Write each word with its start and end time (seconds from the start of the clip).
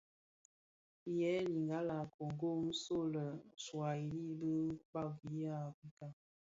Yèè 1.17 1.33
lingala 1.53 1.93
a 2.03 2.09
Kongo, 2.15 2.49
nso 2.69 2.97
lè 3.13 3.25
Swuahili 3.63 4.23
bi 4.39 4.53
kpagi 4.87 5.39
a 5.53 5.55
Afrika. 5.69 6.05